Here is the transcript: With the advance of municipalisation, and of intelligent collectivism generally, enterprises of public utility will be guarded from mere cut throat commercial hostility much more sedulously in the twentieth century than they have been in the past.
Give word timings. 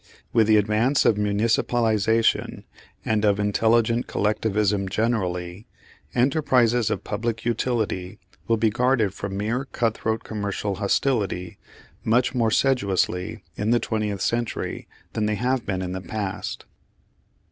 With 0.33 0.47
the 0.47 0.57
advance 0.57 1.05
of 1.05 1.15
municipalisation, 1.15 2.63
and 3.05 3.23
of 3.23 3.39
intelligent 3.39 4.07
collectivism 4.07 4.89
generally, 4.89 5.67
enterprises 6.15 6.89
of 6.89 7.03
public 7.03 7.45
utility 7.45 8.17
will 8.47 8.57
be 8.57 8.71
guarded 8.71 9.13
from 9.13 9.37
mere 9.37 9.65
cut 9.65 9.95
throat 9.99 10.23
commercial 10.23 10.73
hostility 10.77 11.59
much 12.03 12.33
more 12.33 12.49
sedulously 12.49 13.43
in 13.55 13.69
the 13.69 13.79
twentieth 13.79 14.21
century 14.21 14.87
than 15.13 15.27
they 15.27 15.35
have 15.35 15.67
been 15.67 15.83
in 15.83 15.91
the 15.91 16.01
past. 16.01 16.65